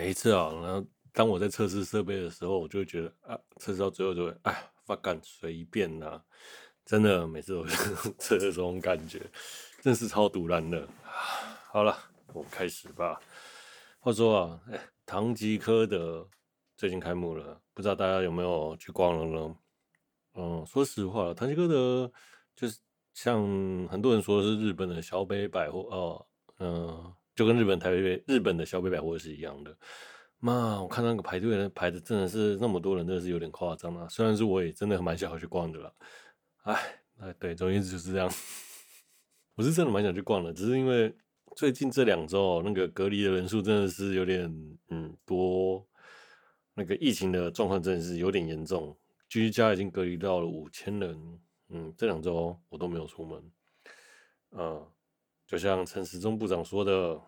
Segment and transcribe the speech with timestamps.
[0.00, 6.24] 每一次啊，然后当我在测试设备的时候，我就觉得啊，测试到最后就会哎，发干随便呐、啊，
[6.86, 7.66] 真的每次都
[8.18, 9.20] 测这种感觉，
[9.82, 10.88] 真是超赌烂的。
[11.68, 11.94] 好了，
[12.32, 13.20] 我们开始吧。
[13.98, 16.26] 话说啊，哎，唐吉诃德
[16.78, 19.56] 最近开幕了，不知道大家有没有去逛了呢？
[20.32, 22.10] 嗯，说实话，唐吉诃德
[22.56, 22.78] 就是
[23.12, 23.38] 像
[23.88, 26.26] 很多人说是日本的小北百货哦，
[26.58, 27.14] 嗯。
[27.40, 29.74] 就跟日本台北日本的小北百货是一样的，
[30.40, 34.06] 妈，我看那个排队的排的真的是那么多人，真的是有点夸张啊。
[34.10, 35.90] 虽然是我也真的蛮想去逛的啦，
[36.64, 36.74] 哎，
[37.20, 38.30] 哎，对，总之就是这样。
[39.56, 41.16] 我是真的蛮想去逛的，只是因为
[41.56, 44.44] 最近这两周那个隔离的人数真的是有点
[44.90, 45.88] 嗯多，
[46.74, 48.94] 那个疫情的状况真的是有点严重，
[49.30, 53.50] 居家已经隔离到了五千人，嗯，这两周我都没有出门，
[54.50, 54.86] 嗯，
[55.46, 57.18] 就像陈时中部长说的。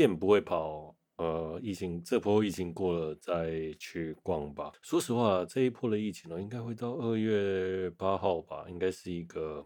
[0.00, 4.72] 店不会跑，呃，疫情这波疫情过了再去逛吧。
[4.80, 9.62] 说实话，这一波的疫情呢，应该会到二月八号吧，应该是一个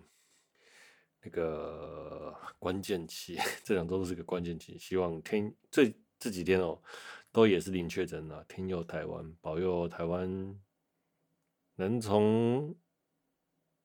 [1.22, 4.76] 那个关键期， 这两周都是个关键期。
[4.76, 6.82] 希望天这这几天哦，
[7.30, 10.60] 都也是零确诊了，天佑台湾，保佑台湾
[11.76, 12.74] 能从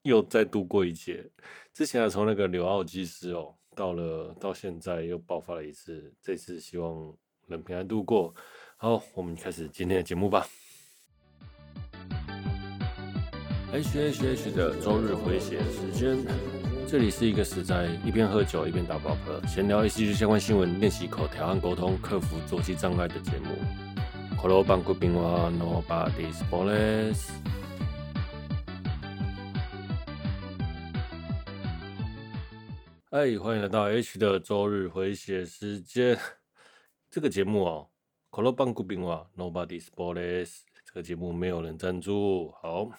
[0.01, 1.29] 又再度过一劫。
[1.71, 3.55] 之前啊，从那个纽奥基斯哦。
[3.79, 7.13] 到了，到现在又爆发了一次，这次希望
[7.47, 8.35] 能平安度过。
[8.75, 10.45] 好，我们开始今天的节目吧。
[13.71, 16.17] H H H 的周日回血时间，
[16.85, 23.55] 这里是一个是在一边喝酒一边打扑克，闲聊一些相关新闻，练习口条和沟通，克服作息障碍的节目。
[24.39, 27.29] Hello，班贵宾话，Nobody's Police。
[33.11, 36.15] 嗨，欢迎来到 H 的周日回血时间。
[37.09, 37.89] 这个节目哦，
[38.29, 40.61] 可乐棒固冰哇，Nobody's Boss。
[40.85, 42.91] 这个节目没有人赞助，好，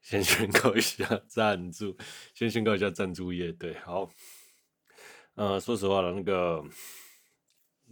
[0.00, 1.96] 先宣告一下赞助，
[2.34, 4.08] 先宣告一下赞助业，对，好。
[5.34, 6.62] 呃，说实话了，那个，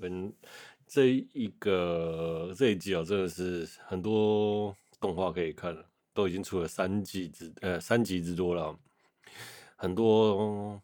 [0.03, 0.33] 嗯，
[0.87, 8.79] 这一个这一季哦，真的是很多动画可以看了，都已经出了三季之呃三集之多了。
[9.77, 10.81] 很多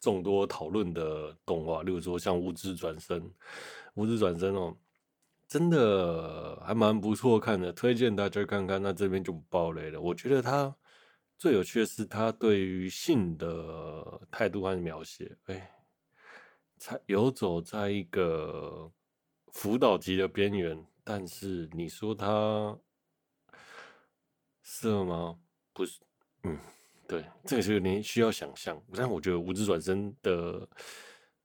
[0.00, 3.20] 众多讨论的动画，例如说像《无职转身》，
[3.94, 4.76] 《无职转身》哦，
[5.46, 8.82] 真的还蛮不错看的，推荐大家看看。
[8.82, 10.00] 那这边就不爆雷了。
[10.00, 10.74] 我觉得他
[11.36, 15.70] 最有趣的是他对于性的态度和描写，哎，
[16.78, 18.90] 才游走在一个
[19.52, 20.82] 辅导级的边缘。
[21.02, 22.78] 但是你说他
[24.62, 25.38] 色吗？
[25.74, 26.00] 不是，
[26.44, 26.58] 嗯。
[27.06, 28.80] 对，这个是有点需要想象。
[28.94, 30.68] 但我觉得《无职转身》的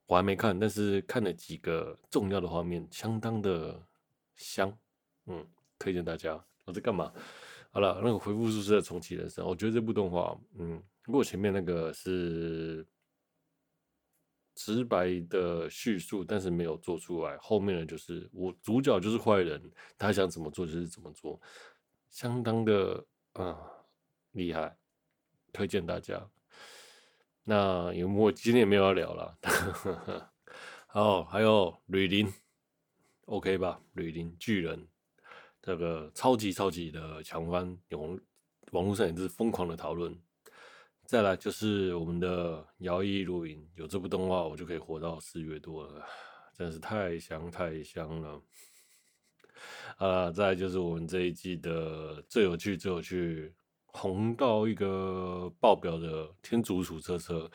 [0.06, 3.80] 我还没看，但是看了几个重要的画面，相当的
[4.36, 4.76] 香。
[5.26, 5.46] 嗯，
[5.78, 6.44] 推荐大家。
[6.66, 7.12] 我在干嘛？
[7.72, 12.84] 好了，那个回复宿舍的重启人生，我觉得这部动画，嗯，如果前面那个是
[14.56, 19.62] 直白的叙述，但是没有做出来，后面的就是我主角就是坏人，
[19.98, 21.40] 他想怎么做就是怎么做，
[22.10, 23.56] 相当的啊
[24.32, 24.76] 厉害。
[25.52, 26.26] 推荐大家。
[27.44, 29.38] 那有我今天也没有要聊了。
[30.88, 32.32] 好，还有吕林
[33.26, 33.80] ，OK 吧？
[33.94, 34.88] 吕林巨人，
[35.62, 38.20] 这个超级超级的强番，网
[38.72, 40.16] 网络上也是疯狂的讨论。
[41.06, 46.06] 再来就是我们的摇曳露营，有这部动画，我就可以活到四月多了，
[46.56, 48.42] 真是太香太香了。
[49.98, 53.54] 啊，再来就是我们这一季的最有趣最有趣。
[53.92, 57.50] 红到一个爆表的天竺鼠车车，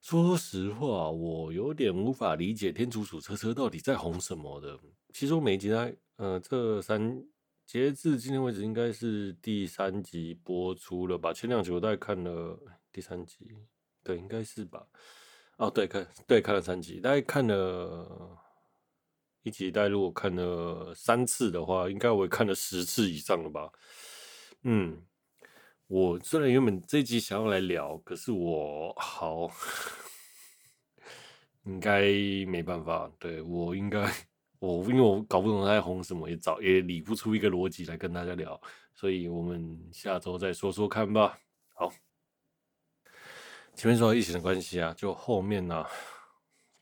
[0.00, 4.78] 说实话，我有点无法理解天竺鼠车车到底在红什么的。
[5.12, 7.24] 其实我每一集在，呃，这三
[7.64, 11.32] 截至今天为止，应该是第三集播出了吧？
[11.32, 12.58] 前两集我大概看了
[12.92, 13.56] 第三集，
[14.02, 14.86] 对，应该是吧？
[15.56, 18.38] 哦，对，看，对，看了三集，大概看了
[19.42, 23.72] 一集，大概如果看了三次的话，应该我也看了十次以上了吧？
[24.64, 25.02] 嗯。
[25.86, 29.50] 我虽然原本这一集想要来聊，可是我好
[31.64, 32.00] 应该
[32.46, 33.10] 没办法。
[33.18, 34.10] 对，我应该
[34.58, 38.58] 我因为我搞不懂他在红什么，也找也理不出一个逻辑来跟大家聊，
[38.94, 41.38] 所以我们下周再说说看吧。
[41.74, 41.92] 好，
[43.74, 45.90] 前面说疫情的关系啊，就后面呢、啊、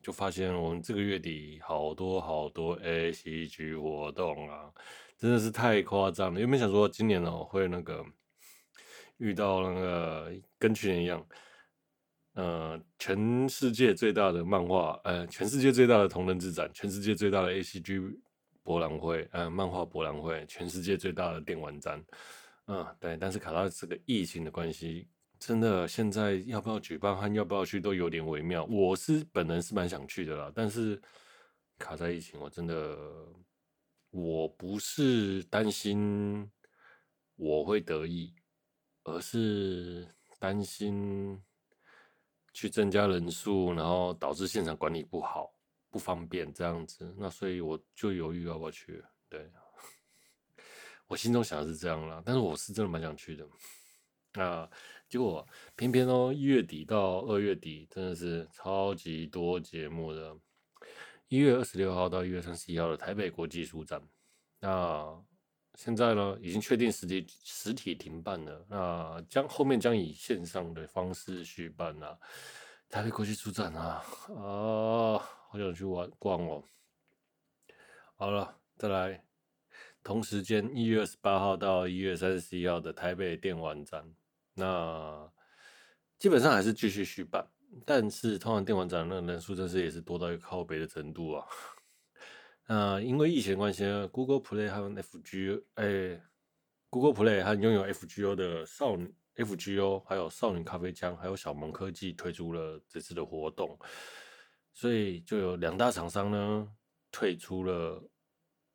[0.00, 4.72] 就发现我们这个月底好多好多 ACG 活动啊，
[5.18, 6.38] 真的是太夸张了。
[6.38, 8.06] 原本想说今年哦会那个。
[9.18, 11.26] 遇到那个跟去年一样，
[12.34, 18.16] 呃，全世界最大的漫画，呃，全世界最大的同人志展，全世界最大的 ACG
[18.62, 22.04] 博览会，呃，漫画博览会，全世界最大的电玩展，
[22.66, 23.16] 嗯、对。
[23.16, 28.64] 但是卡到这个疫情的关系，真的现在要不要举办和要不要去都有点微妙。
[28.64, 31.00] 我是本人是蛮想去的啦，但是
[31.78, 32.96] 卡在疫情，我真的
[34.10, 36.48] 我不是担心
[37.34, 38.32] 我会得意，
[39.04, 40.06] 而是
[40.38, 41.42] 担心。
[42.54, 45.50] 去增加人数，然后导致现场管理不好、
[45.88, 49.02] 不方便这样子，那所以我就犹豫要不要去。
[49.30, 49.50] 对，
[51.06, 53.48] 我心中想的是这样啦，但是我是真的蛮想去的。
[54.34, 54.68] 那
[55.08, 60.36] 结果偏偏哦，一月底到二月底真的是超级多节目的。
[61.28, 64.06] 一月二十六号到一月三十一号的台北国际书展，
[64.60, 65.24] 那。
[65.74, 68.66] 现在呢，已经确定实体实体停办了。
[68.68, 72.16] 那将后面将以线上的方式续办啊。
[72.90, 74.04] 台北国际书展啊，
[74.36, 76.62] 啊，好想去玩逛哦。
[78.16, 79.24] 好了，再来，
[80.02, 84.04] 同时间一月二十八号到一月三十一号的台北电玩展，
[84.54, 85.26] 那
[86.18, 87.44] 基本上还是继续续办，
[87.86, 91.46] 但是通常电玩展那个人数真是也是多到一个靠北的程度啊。
[92.68, 96.22] 那因为疫情关系呢，Google Play 和 FGO，哎
[96.88, 103.76] ，Google Play 和拥有 FGO 的少女 FGO，还有少女咖啡枪，还有小萌科技推出了这次的活动，
[104.72, 106.68] 所以就有两大厂商呢
[107.10, 108.02] 退出了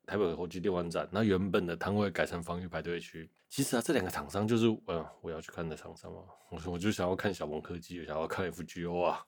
[0.06, 3.30] 台北国际电玩展，那原本的摊位改成防疫排队区。
[3.48, 9.24] 其实啊，这两个厂商就是呃我要去看的厂商嘛，我说我就想要看小萌科技，想要看 FGO 啊，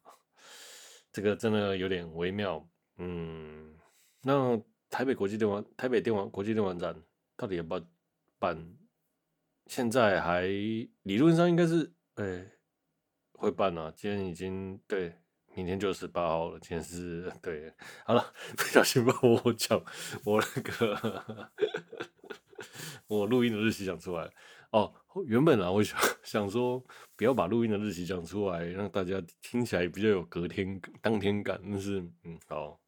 [1.10, 2.68] 这个真的有点微妙，
[2.98, 3.79] 嗯。
[4.22, 6.94] 那台北国际电玩，台北电玩国际电玩展
[7.36, 7.84] 到底要不要
[8.38, 8.76] 办？
[9.66, 10.42] 现在还
[11.02, 12.52] 理论上应该是，哎、欸，
[13.34, 13.92] 会办啊。
[13.96, 15.14] 今天已经对，
[15.54, 16.58] 明天就十八号了。
[16.58, 17.72] 今天是对，
[18.04, 19.80] 好了，不小心把我讲
[20.24, 21.40] 我那个
[23.06, 24.28] 我录音的日期讲出来
[24.72, 24.92] 哦。
[25.26, 26.84] 原本啊，我想想说
[27.14, 31.60] 不要把录音的日期讲出来，让大家听起来比较有隔天当天感。
[31.62, 32.80] 但是，嗯，好。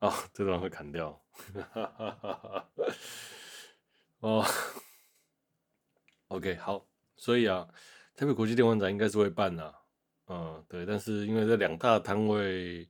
[0.00, 1.18] 哦，这段会砍掉。
[4.20, 4.44] 哦
[6.28, 7.66] ，OK，好，所以啊，
[8.14, 9.74] 台北国际电玩展应该是会办的，
[10.26, 12.88] 嗯，对，但是因为这两大摊位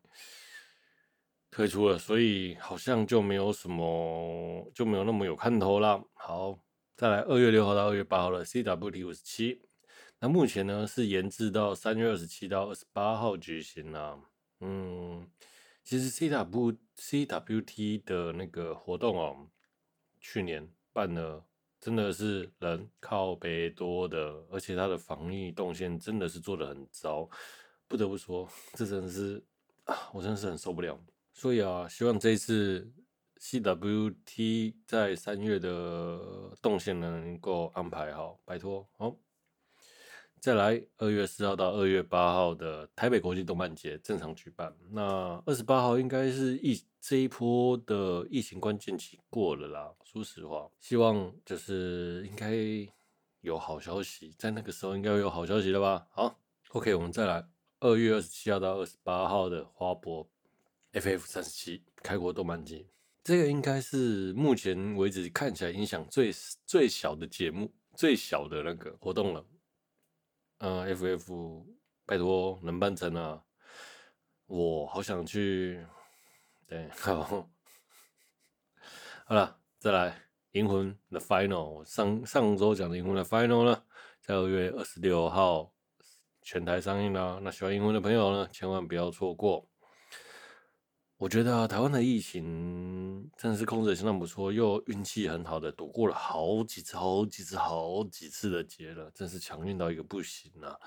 [1.50, 6.02] 退出了，所以好像就没有什么，就没有那么有看头啦。
[6.14, 6.58] 好，
[6.96, 9.62] 再来二月六号到二月八号的 CWT 五十七，
[10.18, 14.18] 那目前呢是延至到三月二十七到二十八号举行啦，
[14.60, 15.30] 嗯。
[15.86, 19.48] 其实 C W C W T 的那个活动哦，
[20.18, 21.46] 去年办了，
[21.80, 27.30] 真的是人靠北多的，而且它的防疫动线真的是做得很糟，
[27.86, 29.40] 不得不说， 这真的是
[29.84, 31.00] 啊，我真的是很受不了。
[31.32, 32.92] 所以啊，希望这一次
[33.36, 39.16] C W T 在三月的动线能够安排好，拜托，好。
[40.40, 44.72] 再来，二月四号到二月八号的台北国际动漫节正常举办。
[44.90, 49.92] 那二十八号应该是疫这一波的疫情关键期过了啦。
[50.04, 52.54] 说实话，希望就是应该
[53.40, 56.06] 有好消息，在那个时候应该会有好消息了吧？
[56.12, 56.38] 好
[56.70, 57.44] ，OK，我们再来，
[57.80, 60.28] 二月二十七号到二十八号的花博
[60.92, 62.86] FF 三十七开国动漫节，
[63.24, 66.32] 这个应该是目前为止看起来影响最
[66.64, 69.44] 最小的节目，最小的那个活动了。
[70.58, 71.64] 嗯，FF，
[72.06, 73.42] 拜托能办成啊！
[74.46, 75.84] 我好想去。
[76.66, 77.48] 对，好，
[79.26, 80.10] 好了，再来
[80.52, 83.84] 《银魂》的 Final，上上周讲的《银魂》的 Final 呢，
[84.20, 85.72] 在二月二十六号
[86.40, 87.38] 全台上映了。
[87.42, 89.68] 那喜欢《银魂》的朋友呢，千万不要错过。
[91.18, 100.78] 我觉得，台湾的疫情真的是控制得相当不错，又运气很好的躲过了好几次、好几次、好几次的劫了，真是强运到一个不行啊！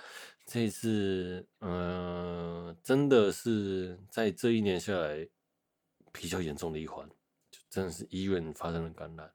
[0.46, 5.28] 这一次，嗯、真的是在这一年下来
[6.12, 7.10] 比较严重的一环，
[7.50, 9.34] 就真的是医院发生了感染。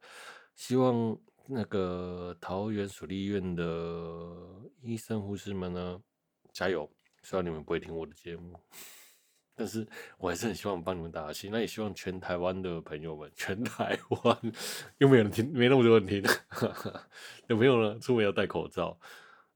[0.54, 3.64] 希望那个桃园属立医院的
[4.80, 6.00] 医生护士们呢，
[6.52, 6.88] 加油！
[7.24, 8.54] 虽然你们不会听我的节目。
[9.56, 9.86] 但是
[10.18, 14.52] 我还是很希望帮你们打气，那也希望全台湾的朋友们，全台湾
[14.98, 16.22] 又没有人听，没那么多人听，
[17.48, 18.98] 有没有呢，出门要戴口罩，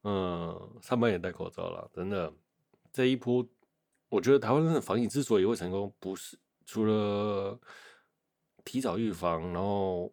[0.03, 2.33] 嗯，上班也戴口罩了，真的，
[2.93, 3.45] 这一波，
[4.09, 7.59] 我觉得台湾的防疫之所以会成功，不是除了
[8.65, 10.13] 提早预防，然后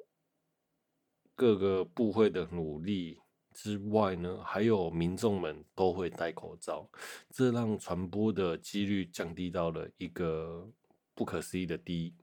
[1.36, 3.20] 各个部会的努力
[3.56, 6.88] 之外呢，还有民众们都会戴口罩，
[7.32, 10.70] 这让传播的几率降低到了一个
[11.14, 12.14] 不可思议的低。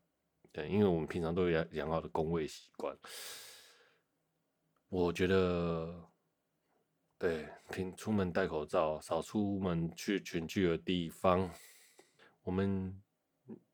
[0.53, 2.95] 对，因为我们平常都有良好的公卫习惯，
[4.91, 6.05] 我觉得，
[7.19, 11.51] 对，平出门戴口罩，少出门去群聚的地方，
[12.43, 13.03] 我们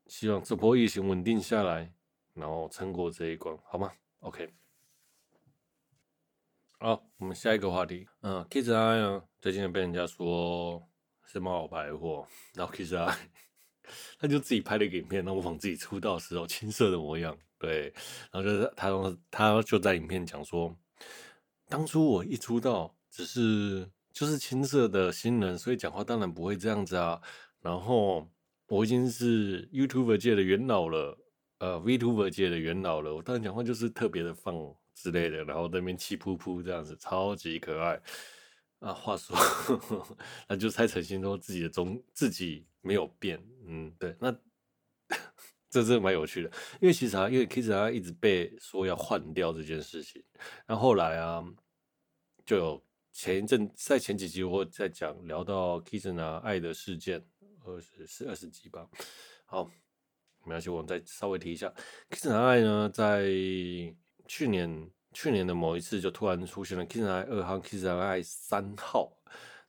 [0.07, 1.93] 希望这波疫情稳定下来，
[2.33, 4.53] 然后撑过这一关，好吗？OK。
[6.81, 8.07] 好，我们下一个话题。
[8.21, 10.81] 嗯，Kiss I 呢，最近被人家说
[11.25, 13.17] 是冒牌货，然后 Kiss I
[14.17, 17.37] 他就自己拍了一个影片，模仿自己出道时候青涩的模样。
[17.57, 17.93] 对，
[18.31, 18.89] 然后就是他
[19.29, 20.73] 他就在影片讲说，
[21.67, 27.21] 当初我一出道，只是就是青涩的新人，所以讲话当然不会这样子啊。
[27.59, 28.25] 然后
[28.69, 31.17] 我已经是 YouTuber 界的元老了，
[31.57, 34.55] 呃，VTuber 界的元老了，我当然讲话就是特别的放。
[35.01, 38.01] 之类的，然后那边气噗噗这样子，超级可爱
[38.79, 38.93] 啊！
[38.93, 39.33] 话说，
[40.49, 44.37] 那就猜成兴说自己的中自己没有变，嗯，对，那
[45.69, 46.51] 这是蛮有趣的，
[46.81, 50.21] 因为其实啊，因为 Kiss 他一直被说要换掉这件事情，
[50.65, 51.41] 然后后来啊，
[52.45, 57.25] 就有前一阵在前几集我在讲聊到 Kiss 啊爱的事件
[57.63, 58.85] 二十是二十集吧，
[59.45, 59.63] 好，
[60.43, 61.73] 没关系，我们再稍微提一下
[62.09, 63.23] Kiss 啊爱呢在。
[64.29, 69.11] 去年去年的某一次，就突然出现了 Kiss I 二号、Kiss I 三号。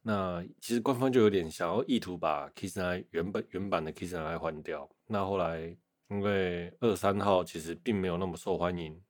[0.02, 4.86] 那其实官方就有点想要意图把 Kiss I 原本原版的 Kiss I 换掉。
[5.06, 5.74] 那后来
[6.08, 9.02] 因为二三号其实并没有那么受欢迎，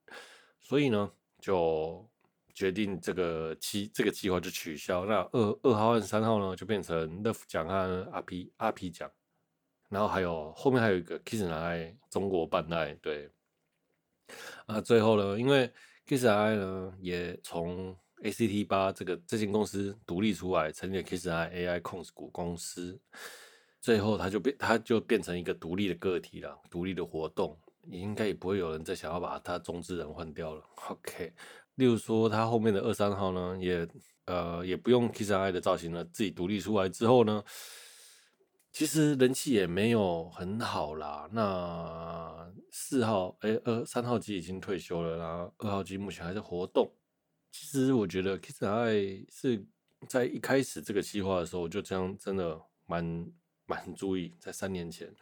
[0.61, 2.09] 所以呢就
[2.55, 5.05] 决定这个计这个计划就取消。
[5.05, 9.11] 那二二号和三号呢就变成 Love 奖和阿皮阿皮奖。
[9.89, 13.29] 然后还有后面还有一个 Kiss I 中国办爱对。
[14.67, 15.71] 啊，最后呢，因为
[16.07, 23.01] Kiss I 呢也从 ACT 八这个这间公司独立出来，成立了 Kiss I AI 控股公司，
[23.81, 27.59] 最后它就变，它就变成一个独立的个体了，独立的活动，
[27.91, 30.63] 应该也不会有人再想要把它中之人换掉了。
[30.89, 31.33] OK，
[31.77, 33.89] 例如说它后面的二三号呢，也
[34.27, 37.43] 呃也不用 Kiss I 的造型了，自己独立出来之后呢。
[38.73, 41.29] 其实人气也没有很好啦。
[41.33, 46.89] 那四号，哎、二三号机已经退休了，然后二号机目前还在活动。
[47.51, 48.93] 其实我觉得 Kiss 爱
[49.29, 49.67] 是
[50.07, 53.33] 在一开始这个计划的时候，我就这样真的蛮
[53.67, 54.33] 蛮注意。
[54.39, 55.13] 在三年前，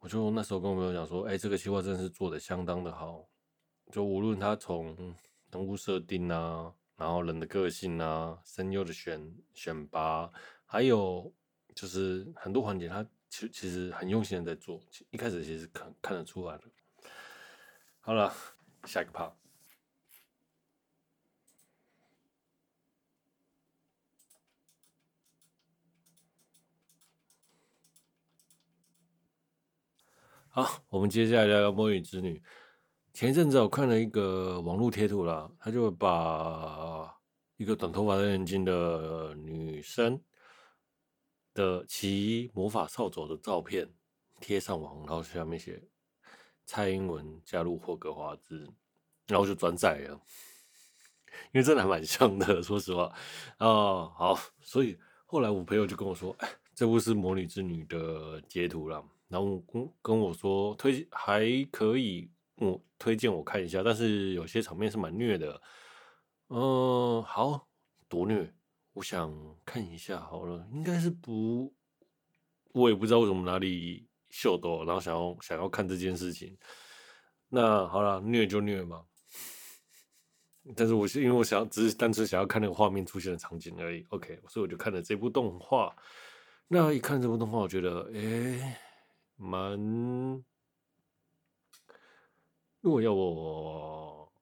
[0.00, 3.24] 我就那时候跟我朋友讲说，哎、欸，这个计划真的是做的相当的好。
[3.92, 4.96] 就无论他从
[5.52, 10.30] 人物设定啊，然后人的个性啊，声优的选选拔，
[10.64, 11.32] 还有。
[11.80, 16.64] 就是很多环节，他其其实很用心的在做，一开始其实看看得出来的。
[18.00, 18.30] 好了，
[18.84, 19.32] 下一个 part。
[30.50, 32.36] 好，我们接下来聊聊《魔女之女》。
[33.14, 37.10] 前一阵子我看了一个网络贴图啦，他就把
[37.56, 40.22] 一个短头发、戴眼镜的女生。
[41.54, 43.88] 的骑魔法扫帚的照片
[44.40, 45.82] 贴上网，然后下面写
[46.64, 48.66] 蔡英文加入霍格华兹，
[49.26, 50.20] 然后就转载了，
[51.52, 53.12] 因为真的还蛮像的，说实话。
[53.58, 65.60] 哦，好，所以后来我朋友就跟我说，哎，这部是《魔女之女》的截图了，然后跟跟我说推还可以，我推荐我看一下，但是有些场面是蛮虐的。
[66.48, 67.68] 嗯，好，
[68.08, 68.52] 多虐。
[68.92, 69.32] 我想
[69.64, 71.72] 看一下好了，应该是不，
[72.72, 76.56] 我也不知道为什么哪里秀逗，然后想要想要看这件事情。
[77.48, 79.04] 那好了，虐就虐嘛。
[80.76, 84.04] 但是我是因为我想只是单纯想要看那个画面出现的场景而已。
[84.10, 85.96] OK，所以我就看了这部动画。
[86.68, 88.76] 那一看这部动画，我觉得诶，
[89.36, 89.80] 蛮，
[92.80, 94.32] 如果要我。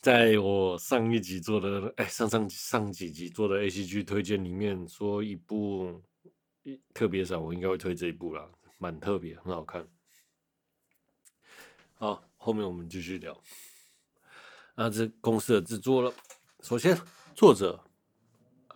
[0.00, 6.00] 在我上一集做的，哎，上上上几集做的 ACG 推荐里面，说一部
[6.94, 9.86] 特别少，我应该会推这一部啦，蛮特别，很好看。
[11.94, 13.36] 好，后面我们继续聊。
[14.76, 16.14] 那这公司的制作了，
[16.60, 16.96] 首先
[17.34, 17.82] 作者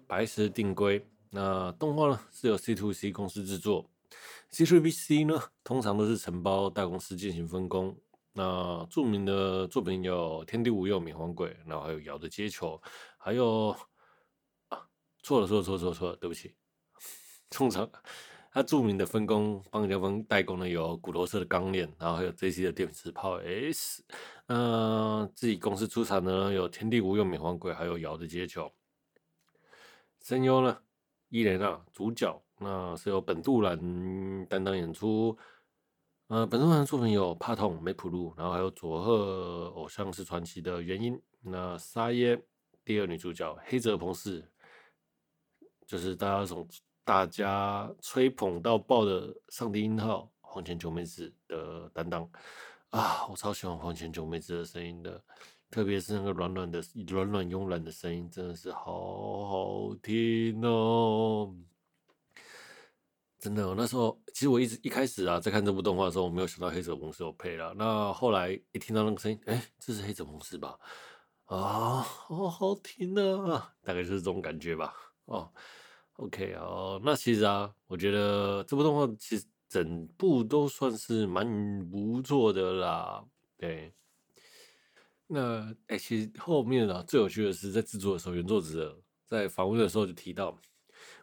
[0.08, 3.88] 白石定规，那动画呢是由 C to C 公司制作
[4.50, 7.96] ，C to B C 呢通常都是承包大公司进行分工。
[8.34, 12.80] 那著名的作品有《天地无用》《冥王鬼》，然后还有《瑶的街球》，
[13.18, 13.76] 还有
[14.68, 14.86] 啊，
[15.22, 16.54] 错了错了错了错了错，对不起。
[17.50, 17.86] 通常
[18.50, 24.02] 它著名的分工帮家方代工呢有骨头色的钢链，然后还有 JC 的电磁炮 S。
[24.46, 28.72] 嗯，自己公司出产的呢有天地无用、冥皇鬼，还有瑶的街球。
[30.22, 30.78] 声优呢，
[31.28, 35.36] 伊莲娜主角，那是由本杜兰担当演出。
[36.32, 41.20] 呃，本杜兰作品有帕痛、梅普露，然后还有佐贺偶像是传奇的原因。
[41.42, 42.42] 那沙耶
[42.86, 44.42] 第二女主角黑泽朋士，
[45.86, 46.66] 就是大家从。
[47.04, 52.30] 大家吹捧到爆的上帝音号黄前久美子的担当
[52.90, 55.20] 啊，我超喜欢黄前久美子的声音的，
[55.68, 61.52] 特别是那个软软的、软软慵懒的声音，真的是好好听哦！
[63.42, 67.74] 真的，那时候其实我一直一开始啊，在看这部动画的时候，我没有想到黑泽朋士有配了。
[67.76, 70.78] 那后来一听到那个声音，哎、这是黑泽朋士吧？
[71.46, 73.74] 啊，好好听啊！
[73.82, 74.94] 大概就是这种感觉吧。
[75.24, 75.52] 哦。
[76.18, 81.44] OK 哦，那其实啊，我觉得这部动画其实整部都算是蛮
[81.90, 83.24] 不错的啦。
[83.58, 83.92] 对，
[85.26, 90.56] 那哎、其实后面啊最有趣的是在制作的时候，原作者在访问的时候就提到，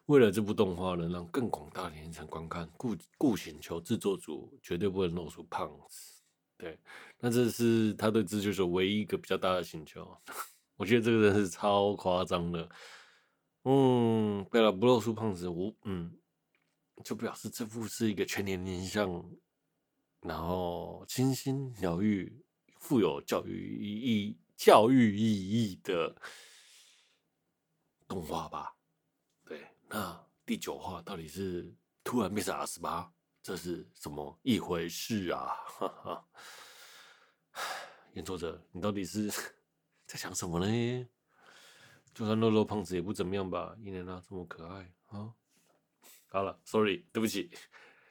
[0.10, 6.24] 为了这部动画能让更广大的人层观看，故故请求制作组绝对不能露出胖子。
[6.58, 6.80] 对，
[7.20, 10.18] 那这是他对制作者唯一一个比较大的请求。
[10.78, 12.68] 我觉得这个人是超夸张的。
[13.66, 16.12] 嗯，对了，不露出胖子，我嗯，
[17.04, 19.24] 就表示这部是一个全年龄向，
[20.22, 22.44] 然后清新疗愈、
[22.80, 25.22] 富有教育意义、教育意
[25.72, 26.20] 义的
[28.08, 28.74] 动画吧？
[29.92, 35.50] 那第九话到底是突然变成二十八，这是什么一回事啊？
[35.66, 36.26] 哈哈，
[38.14, 39.28] 原作者，你到底是
[40.06, 41.08] 在想什么呢？
[42.14, 43.76] 就算肉肉胖子也不怎么样吧？
[43.80, 45.34] 伊莲娜这么可爱啊！
[46.28, 47.50] 好了，sorry，对不起，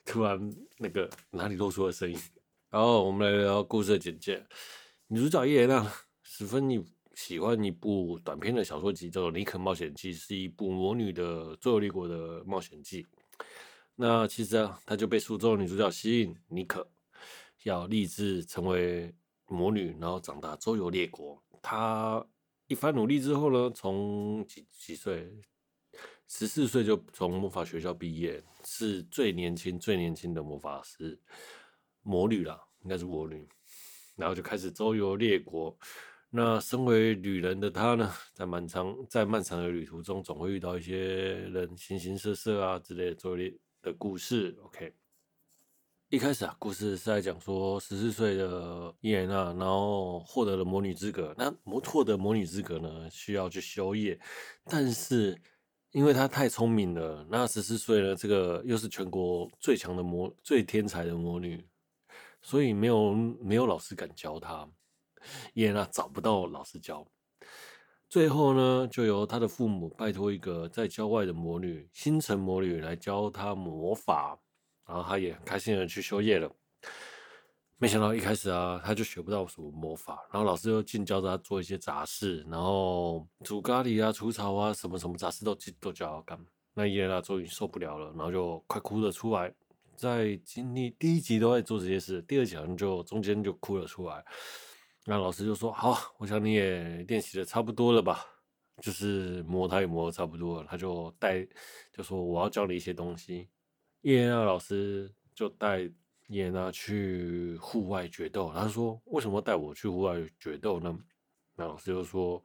[0.04, 2.18] 突然那个哪里露出了声音。
[2.70, 4.44] 然后我们来聊故事的简介。
[5.06, 5.92] 女主角伊莲娜
[6.24, 6.68] 十分
[7.18, 13.04] 喜欢一部短篇的小说集，叫做《妮可冒险记》，是一部魔女的周游列国的冒险记。
[13.96, 16.88] 那其实啊，她就被书中女主角吸引，妮可
[17.64, 19.12] 要立志成为
[19.48, 21.42] 魔女，然后长大周游列国。
[21.60, 22.24] 她。
[22.68, 25.28] 一番努力之后呢，从几几岁，
[26.28, 31.18] 十四岁就从魔法学校毕业，是最年轻、最年轻的魔法师，
[32.02, 33.44] 魔女啦，应该是魔女。
[34.14, 35.76] 然后就开始周游列国。
[36.30, 44.56] 那身为女人的她呢，在漫长在漫长的旅途中，总会遇到一些人形形色色啊之类的周游列的故事。
[44.62, 44.92] OK。
[46.10, 51.34] 一开始啊，故事是在讲说十四岁的伊莲娜，然后获得了魔女资格。
[51.36, 54.18] 那魔获得魔女资格呢，需要去修业，
[54.64, 55.38] 但是
[55.90, 61.62] 因为她太聪明了，那十四岁呢，这个又是全国最强的魔、最天才的魔女，
[62.40, 64.66] 所以没有没有老师敢教她。
[65.54, 67.06] 伊莲娜找不到老师教，
[68.08, 74.38] 最后呢，就由她的父母拜托一个在郊外的魔女星辰魔女来教她魔法。
[74.88, 76.50] 然后他也很开心的去修业了，
[77.76, 86.42] 没想到一开始啊，他就学不到什么魔法，然后老师又尽教她做一些杂事，然后煮咖喱啊、除草啊，什么什么杂事都都教他干。
[86.72, 89.54] 那伊莲娜终于受不了了，然后就快哭了出来。
[89.94, 94.24] 在经历第一集都在做这些事，第二集好像就中间就哭了出来。
[95.10, 98.26] 那老师就说：“好，我想你也练习的差不多了吧？
[98.82, 101.42] 就是磨他也磨的差不多了，他就带
[101.90, 103.48] 就说我要教你一些东西。”
[104.02, 105.92] 伊莲娜老师就带伊
[106.26, 108.52] 莲娜去户外决斗。
[108.52, 110.94] 他说：“为什么带我去户外决斗呢？”
[111.56, 112.42] 那老师就说：“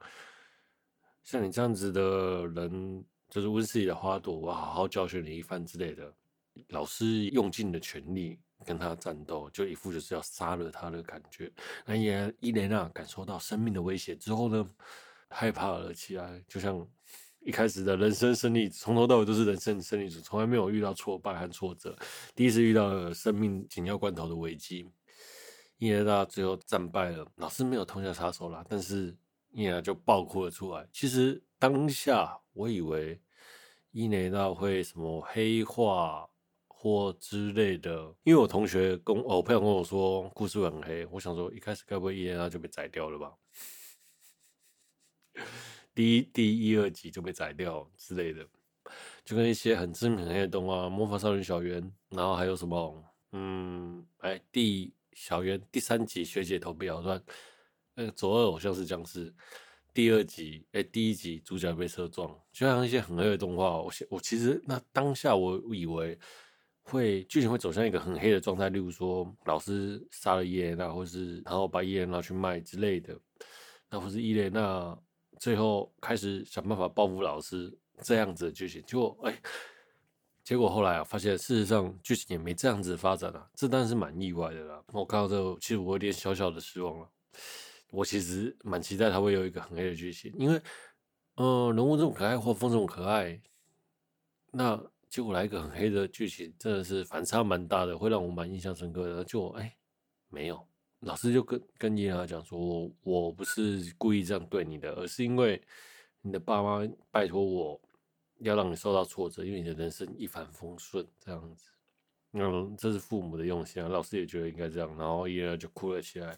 [1.22, 6.10] 像你这样子的人，就是温室里的花朵，我好好教训你一番之类的。”
[6.68, 11.52] 老师用尽了全力跟他战斗，就一副就是要杀了他的感觉。
[11.86, 14.68] 那伊伊莲娜感受到生命的威胁之后呢，
[15.28, 16.86] 害怕了起来，就像。
[17.46, 21.94] 一开始的人生胜利，从头到尾都是人生胜利组，从来没有遇到挫败和挫折。
[22.34, 24.90] 第一次遇到了生命紧要关头的危机，
[25.76, 29.14] 伊莲娜最后战败了，老师没有痛下杀手啦，但是
[29.50, 30.88] 伊莲娜就爆哭了出来。
[30.90, 33.20] 其实当下我以为
[33.90, 36.26] 伊莲娜会什么黑化
[36.84, 43.32] 或之类的，因为我同学跟我朋友跟我说故事很黑，我想说一开始该不会伊莲娜就被宰掉了吧？
[45.94, 48.46] 第一、第一、二集就被宰掉之类的，
[49.24, 57.24] 就跟一些很知名很黑的动画《魔法少女小圆》，然后还有什么，嗯，哎，第小圆第三集学姐头被咬断，
[57.94, 59.34] 呃，左二偶像是僵尸，
[59.94, 66.18] 第二集，哎，第一集主角被车撞，就像一些很黑的动画，我我其实那当下我以为
[66.86, 73.18] 会剧情会走向一个很黑的状态，例如说老师杀了伊莲娜，或是然后把伊莲娜去卖之类的，
[73.88, 74.96] 那或是伊莲娜
[75.40, 79.40] 最后开始想办法报复老师这样子的剧情，结果哎，
[80.44, 84.84] 结果后来啊发现事实上剧情也没这样子发展啊，这当然是蛮意外的啦。
[84.92, 87.08] 我看到这个，其实我有点小小的失望了。
[87.90, 90.60] 我其实蛮期待他会有一个很黑的剧情，因为
[91.36, 93.40] 嗯、人物这么可爱，画风这么可爱，
[94.52, 94.78] 那。
[95.14, 99.24] 结果来一个很黑的剧情，真的是反差蛮大的，会让我蛮印象深刻的。
[99.24, 99.72] 就哎、
[100.28, 100.66] 没有，
[101.02, 105.62] 老师就跟跟伊莲娜讲说，我我不是故意这样对你的，而是因为
[106.20, 107.80] 你的爸妈拜托我
[108.40, 111.70] 要让你受到挫折，因为你的人生一帆风顺这样子。
[112.32, 116.36] 嗯，这是父母的用心啊，老师也觉得应该这样，然后伊莲娜就哭了起来。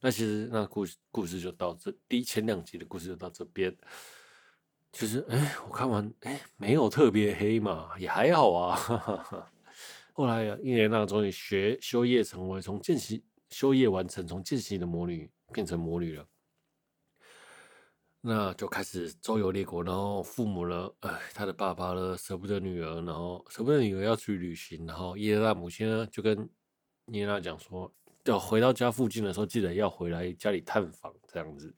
[0.00, 3.72] 那其实那故故事就到这，第一前两集的故事就到这边。
[4.98, 8.74] 其实，哎，我看完，哎，没有特别黑嘛，也还好啊。
[8.74, 9.52] 哈哈哈。
[10.14, 16.26] 后来，伊莲娜终于学修业成为从见习修业完成，从见习的魔女变成魔女了。
[18.22, 26.48] 那就开始周游列国，然后父母呢，哎，他的爸爸呢舍不得女儿，然后舍不得女儿要去旅行，然后伊莲娜母亲呢就跟
[27.08, 27.92] 伊莲娜讲说，
[28.24, 31.76] 要回到家附近的时候，记得要回来家里探访，这样子。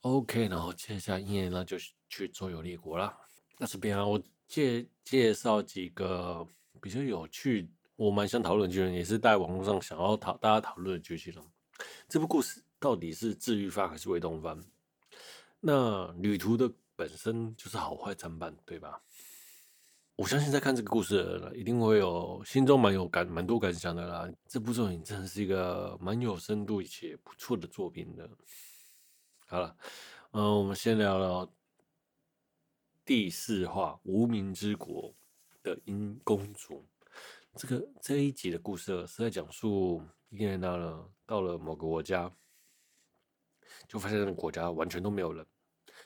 [0.00, 3.16] OK，然后接下来伊莲娜就是去周游列国啦。
[3.58, 6.46] 那这边啊，我介介绍几个
[6.80, 11.42] 比较有趣，我蛮想讨论的剧情，也是在网络上想要讨大家讨论的剧情了。
[12.08, 14.62] 这部故事到底是治愈番还是微动番？
[15.60, 19.00] 那旅途的本身就是好坏参半，对吧？
[20.14, 24.26] 我相信在看这个故事的人，一定会有心中蛮有感、蛮多感想的啦。
[24.48, 28.30] 这部作品真的是一个蛮有深度且不错的作品的。
[29.46, 29.76] 好了，
[30.30, 31.52] 嗯，我们先聊聊
[33.06, 35.14] 第四话《无名之国》
[35.62, 36.84] 的英公主。
[37.54, 42.28] 这个这一集的故事是在讲述伊莲娜呢到了某个国家，
[43.86, 45.46] 就发现那个国家完全都没有人。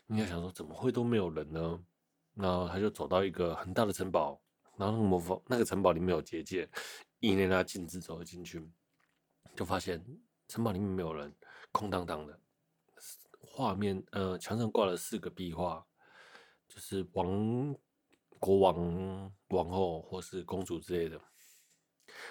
[0.05, 1.83] 你要想说怎么会都没有人呢？
[2.35, 4.39] 然后他就走到一个很大的城堡，
[4.77, 6.69] 然后那个魔那个城堡里面有结界，
[7.21, 8.63] 伊莲娜径直走了进去，
[9.57, 10.05] 就发现
[10.49, 11.35] 城堡里面没有人，
[11.73, 12.39] 空荡荡的。
[13.41, 15.85] 画面，呃，墙上挂了四个壁画，
[16.71, 17.77] 就是王、
[18.39, 21.21] 国王、王后或是公主之类的。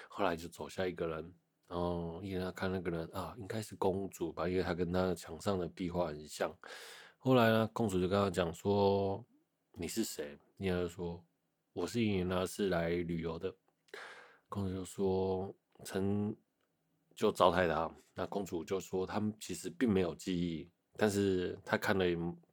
[0.08, 1.34] 后来就走下一个人，
[1.68, 6.50] 然后伊莲娜看那个人啊，应该是公主吧，因为她跟她墙上的壁画很像。
[7.18, 9.22] 后来呢，公主就跟他讲说
[9.76, 11.22] ：“你是谁？”伊莲娜说
[11.74, 13.54] ：“我是伊莲娜，是来旅游的。”
[14.48, 16.34] 公主就说：“曾
[17.14, 22.04] 就招待他。”那公主就说：“他们其实并没有记忆。”但是他看了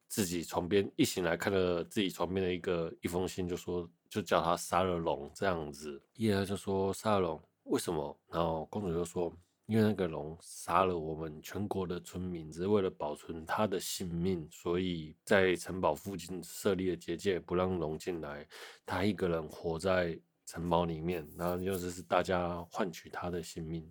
[0.07, 6.01] 自己床边，一醒来看了自己床边的一个一封信，就说就叫他杀了龙这样子。
[6.15, 8.17] 伊莲娜就说杀了龙为什么？
[8.29, 9.31] 然后公主就说
[9.65, 18.47] 因为那个龙杀了我们全国的村民，只是为了保存他的性命，所以在城堡附近设立了结界，不让龙进来。
[18.85, 23.85] 他一个人活在城堡里面，然后就是大家换取他的性命。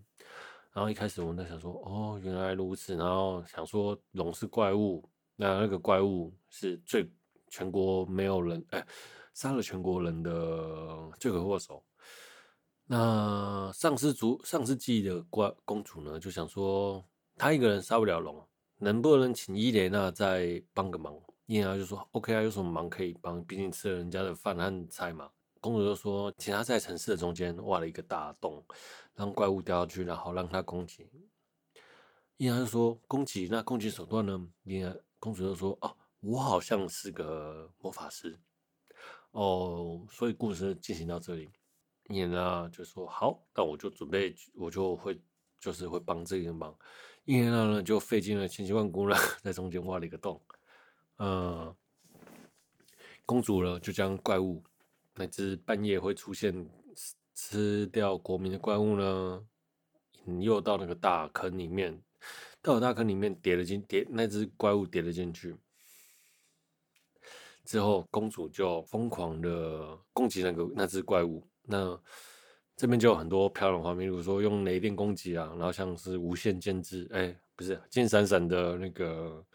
[0.73, 2.97] 然后一开始我们在想说，哦，原来如此。
[2.97, 7.09] 然后想说龙是怪物，那那个怪物是最
[7.49, 8.85] 全国没有人哎，
[9.35, 11.85] 杀了全国人的罪魁祸首。
[12.87, 17.05] 那丧失族丧失记的怪公主呢，就想说
[17.37, 18.45] 她一个人杀不了龙，
[18.79, 21.15] 能不能请伊莲娜再帮个忙？
[21.47, 23.45] 伊莲娜就说，OK 啊，有什么忙可以帮？
[23.45, 25.31] 毕竟吃了人家的饭和菜嘛。
[25.61, 28.65] 公主就说，请她在城市的中间挖了一个大洞。
[29.17, 31.09] 让怪物掉下去，然后让他攻击。
[32.37, 38.39] 伊莲娜就说：“攻击，那攻击手段呢？”伊莲公主就说：“哦，我好像是个魔法师。”
[39.33, 41.51] 哦，所以故事进行到这里，
[42.09, 45.21] 伊莲娜就说：“好，那我就准备，我就会
[45.61, 46.77] 就是会帮这个忙。”
[47.25, 50.41] 伊莲娜呢就费尽了千辛万苦了，在中间挖了一个洞。
[51.19, 51.75] 嗯，
[53.25, 54.63] 公主呢就将怪物，
[55.15, 56.69] 那只半夜会出现。
[57.39, 59.47] 吃掉国民的怪物呢，
[60.25, 62.03] 引诱到那个大坑里面，
[62.67, 65.55] 到了大坑里面跌了进跌，那只怪物跌了进去。
[67.65, 71.47] 之后公主就疯狂的攻击那个那只怪物。
[71.63, 71.97] 那
[72.77, 79.47] 这边就有很多漂亮画面，比如说用雷电攻击啊，然后像是无限剑之，哎，不是金闪闪的那个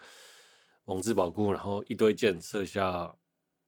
[0.86, 3.14] 王之宝库，然后一堆箭射下。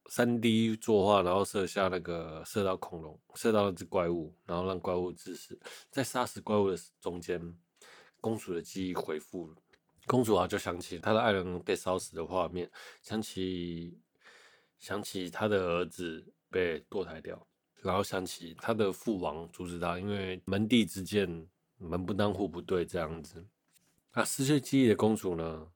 [0.10, 5.58] 三 D 作画，然后射下那个射到恐龙，射到那只怪物，然后让怪物致死。
[5.90, 7.42] 在杀死怪物的中间，
[8.24, 9.56] 公主的记忆恢复了。
[10.06, 14.00] 公主啊，就想起她的爱人被烧死的画面，想起
[14.80, 17.46] 想起她的儿子被堕胎掉。
[17.82, 21.28] 然后想起她的父王阻止她，因为门第之见，
[21.78, 23.46] 门不当户不对这样子。
[24.14, 25.68] 那失去记忆的公主呢，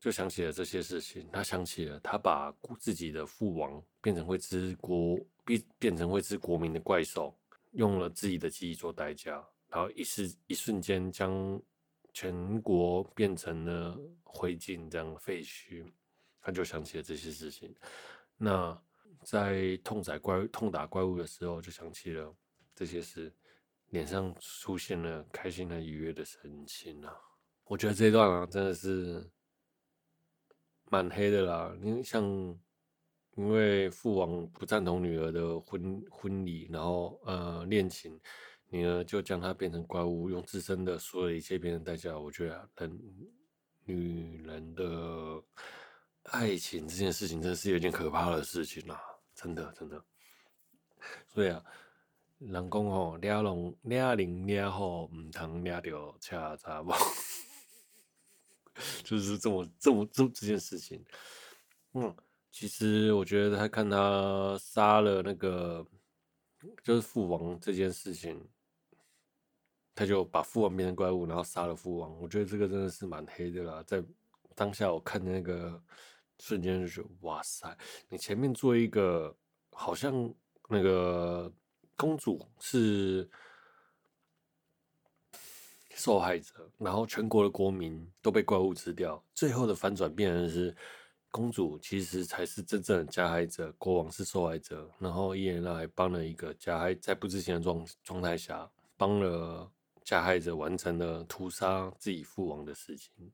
[0.00, 1.28] 就想起了这些事情。
[1.30, 7.34] 她想起了她把自己的父王变成会吃国变变成会吃国民的怪兽，
[7.72, 11.60] 用了自己的记忆做代价，然后一时一瞬间将
[12.14, 15.84] 全国变成了灰烬这样废墟。
[16.40, 17.74] 他就想起了这些事情。
[18.38, 18.80] 那。
[19.22, 22.30] 在痛宰怪痛打怪物的时候，就想起了
[22.74, 23.32] 这些事，
[23.88, 27.16] 脸上出现了开心和愉悦的神情啊！
[27.64, 29.26] 我觉得这段啊，真的是
[30.90, 31.74] 蛮黑的啦。
[31.80, 32.22] 因为像
[33.36, 38.20] 因为父王不赞同女儿的婚婚礼，然后呃恋情，
[38.74, 42.18] 女儿就将他变成怪物，用自身的所有一切变成代价。
[42.18, 43.00] 我觉得人
[43.84, 45.40] 女人的
[46.24, 49.00] 爱情这件事情，真的是有点可怕的事情啦。
[49.32, 50.04] 真的，真的，
[51.28, 51.64] 所以啊，
[52.40, 56.96] 人讲吼，抓龙抓灵抓好，唔通抓到恰查某，
[59.04, 61.04] 就是这么这么这这件事情。
[61.92, 62.12] 嗯，
[62.50, 65.86] 其实我觉得他看他杀了那个
[66.82, 68.44] 就是父王这件事情，
[69.94, 72.20] 他就把父王变成怪物，然后杀了父王。
[72.20, 74.02] 我觉得这个真的是蛮黑的啦，在
[74.54, 75.82] 当下我看的那个。
[76.40, 77.78] 瞬间就觉得哇塞！
[78.08, 79.34] 你前面做一个
[79.70, 80.34] 好像
[80.68, 81.50] 那个
[81.96, 83.30] 公主是
[85.90, 90.76] 受害者，然后全国的国民都被怪物吃掉，最后的反转变成是
[91.30, 94.90] 公主其实才是真正的加害者，国王是受害者。
[94.98, 99.70] 然后伊莲娜还帮了一个加害，在不知情的状状态下，帮了
[100.04, 103.32] 加害者完成了屠杀自己父王的事情。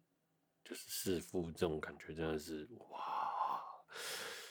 [0.62, 3.28] 就是弑父这种感觉真的是哇，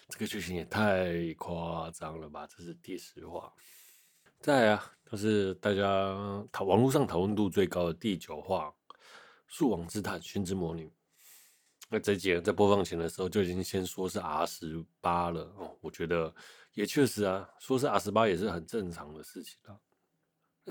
[0.09, 2.45] 这个剧情也太夸张了吧！
[2.45, 3.53] 这是第十话。
[4.41, 8.73] 再啊，就是大家讨网络上讨论度最高的第九话
[9.47, 10.87] 《树王之叹：薰之魔女》。
[11.89, 16.33] 那这集在播放前的时候就已经先说是 R 十八了哦，我觉得
[16.73, 19.79] 也确实啊，说是 R 十八也是很正常的事情啊。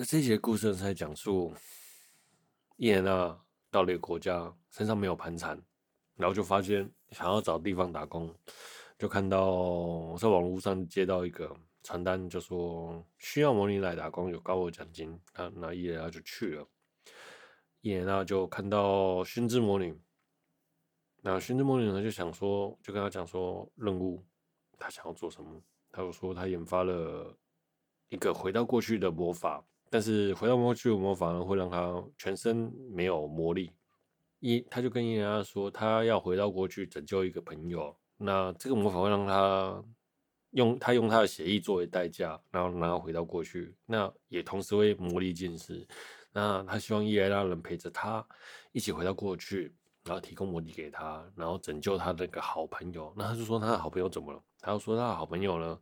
[0.00, 1.52] 那这节故事是在讲述
[2.76, 3.36] 伊莲娜。
[3.68, 5.60] 到了一个国家，身上没有盘缠，
[6.14, 8.32] 然后就发现想要找地方打工，
[8.96, 15.20] 就看到在网络上接到一个传单，就说需要魔女来打工，有高额奖金。
[15.34, 16.66] 那那伊莲娜就去了，
[17.80, 20.00] 伊莲娜就看到熏之魔女，
[21.20, 24.24] 那熏之魔女呢就想说，就跟他讲说任务，
[24.78, 25.60] 他想要做什么？
[25.90, 27.36] 他就说他研发了
[28.08, 29.62] 一个回到过去的魔法。
[29.90, 33.70] 但是回到过去魔法呢，会让他全身没有魔力。
[34.40, 37.96] 伊他就跟伊莲娜说，他要回到过去拯救一个朋友。
[38.16, 39.82] 那这个魔法会让他
[40.50, 43.74] 用他用他的血液作为代价，然后然后回到过去。
[43.86, 45.86] 那也同时会魔力尽失。
[46.32, 48.24] 那他希望伊莲娜能陪着他
[48.72, 49.74] 一起回到过去，
[50.04, 53.12] 然后提供魔力给他，然后拯救他的那个好朋友。
[53.16, 54.40] 那他就说他的好朋友怎么了？
[54.60, 55.78] 他就说他的好朋友呢，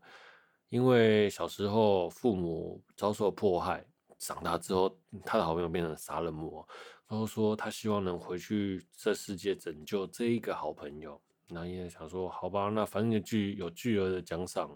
[0.70, 3.84] 因为小时候父母遭受迫害。
[4.18, 6.66] 长大之后，他的好朋友变成杀人魔，
[7.06, 11.20] 然后说他希望能回去这世界拯救这一个好朋友。
[11.48, 14.70] 那伊莲想说，好吧，那反正有巨有巨额的奖赏，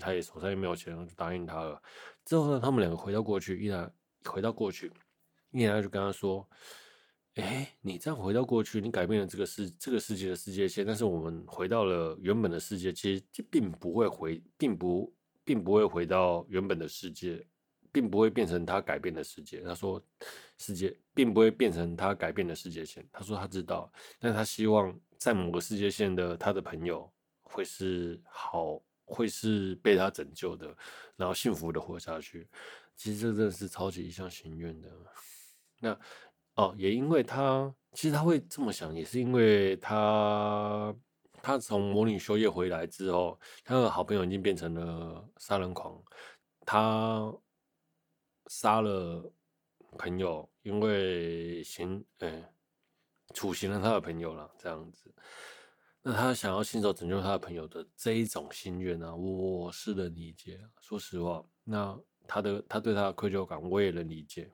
[0.00, 1.82] 他也手上也没有钱，就答应他了。
[2.24, 3.92] 之后呢，他们两个回到过去，依然
[4.24, 4.90] 回到过去，
[5.50, 6.48] 依然就跟他说
[7.36, 17.46] ：“哎，你这样回到过去，你改变了这个世这个世界的世界线，但是我们回到了原本的世界，其实并不会回，并不并不会回到原本的世界。”
[17.96, 19.62] 并不会变成他改变的世界。
[19.62, 19.98] 他说，
[20.58, 23.02] 世界并不会变成他改变的世界线。
[23.10, 30.76] 他说他知道，但他希望在某个世界线的他的朋友会是好，会是被他拯救的，
[31.16, 32.46] 然后幸福的活下去。
[32.96, 34.90] 其实这真的是超级一厢情愿的。
[35.80, 35.98] 那
[36.56, 40.94] 哦，也因为他其实他会这么想，也是因为他
[41.40, 45.98] 他从魔女修业回来之后，他的好朋友已经变成了杀人狂，
[46.66, 47.32] 他。
[48.48, 49.32] 杀了
[49.98, 52.52] 朋友，因为行，哎、
[53.34, 55.14] 处刑了他的朋友了，这样子。
[56.02, 60.60] 那他想要亲手拯救他的朋友的这一种心愿呢，我是能理解。
[60.80, 64.52] 说实话，那他的他对他的愧疚感，我也能理解。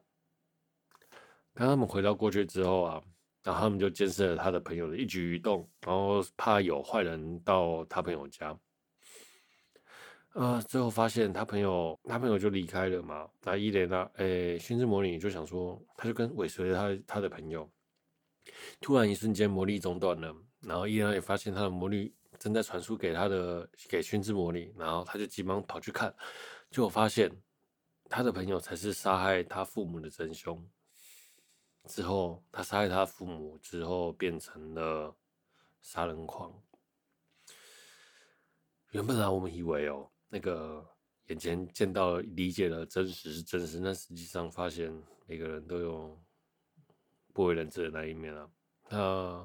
[1.52, 3.02] 当他们回到过去之后啊，
[3.42, 8.58] 然后他们就监视了他的朋友的一举一动，然后怕有坏人到他朋友家。
[10.34, 13.28] 呃，最后发现他朋友，他朋友就离开了嘛。
[13.42, 17.70] 那伊莲娜，诶，薰之魔女就想说，他就跟尾随了他他的朋友。
[18.80, 26.14] 突然一瞬间，魔力中断了，然后伊莲娜也发现他的魔力正在传输给他的给薰之魔女，然后他就急忙跑去看，
[26.70, 27.30] 结果发现
[28.08, 30.66] 他的朋友才是杀害他父母的真凶。
[31.84, 35.14] 之后他杀害他父母之后，变成了
[35.82, 36.50] 杀人狂。
[38.92, 40.82] 原本啊，我们以为哦，那个
[41.26, 44.90] 眼前见到理解了真实是真实，那实际上发现
[45.26, 46.18] 每个人都有
[47.34, 48.48] 不为人知的那一面啊。
[48.88, 48.98] 那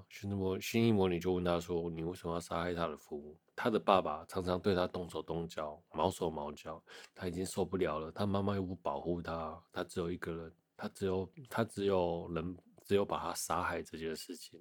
[0.10, 3.38] 薰之魔薰衣魔女就问他说：“你为什么要杀害他的父母？
[3.54, 6.82] 他的爸爸常常对他动手动脚，毛手毛脚，
[7.14, 8.10] 他已经受不了了。
[8.10, 14.58] 他妈妈又不保护他，他只有一个人，他只有他只有人，只有把他杀害这件事情，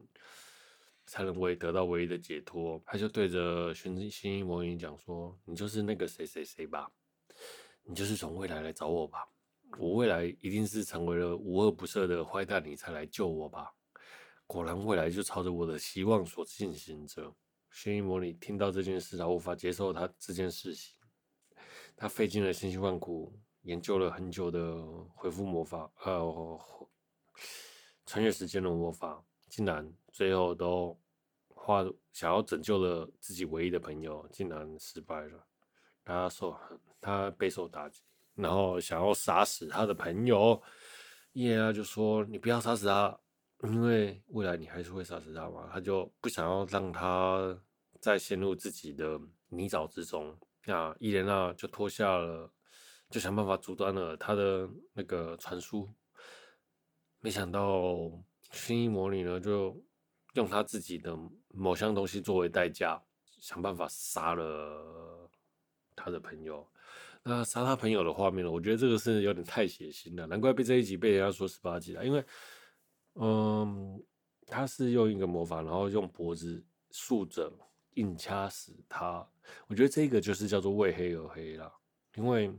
[1.06, 6.90] 才能为得到唯一的解脱。”他就对着薰薰衣魔女讲说：“你就是那个谁谁谁吧？
[7.84, 9.28] 你就是从未来来找我吧？
[9.78, 13.72] 我未来一定是成为了无恶不赦的坏蛋，你才来救我吧？”
[14.46, 17.34] 果然，未来就朝着我的希望所进行着。
[17.72, 20.94] 薰衣魔女听到这件事，她无法接受他这件事情。
[21.96, 24.80] 她费尽了千辛万苦，研究了很久的
[25.14, 26.60] 恢复魔法，呃，
[28.06, 30.98] 穿越时间的魔法，竟然最后都
[31.48, 35.46] 花想要拯救了自己唯一的朋友，竟然失败了。
[36.02, 36.58] 他受
[37.02, 38.00] 他备受打击，
[38.34, 40.62] 然后想要杀死他的朋友，
[41.32, 43.20] 伊莲娜就说：“你不要杀死他。”
[43.64, 47.54] 因为未来你还是会杀死他嘛，他就不想要让他
[48.00, 50.34] 再陷入自己的泥沼之中。
[50.64, 52.50] 那伊莲娜就脱下了，
[53.10, 55.86] 就想办法阻断了他的那个传输。
[57.20, 57.94] 没想到
[58.52, 59.76] 薰衣魔女呢，就
[60.36, 61.18] 用他自己的
[61.52, 63.02] 某项东西作为代价，
[63.40, 65.28] 想办法杀了
[65.94, 66.66] 他的朋友。
[67.22, 72.24] 那杀他朋友的画面呢，我觉得这个是有点太血腥了，难怪被这一集被人家说十八禁了，因为。
[73.18, 73.98] 嗯，
[74.46, 77.50] 他是用一个魔法，然后用脖子竖着
[77.94, 79.26] 硬掐死他。
[79.68, 81.72] 我觉得这个就是叫做为黑而黑啦。
[82.16, 82.52] 因为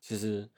[0.00, 0.50] 其实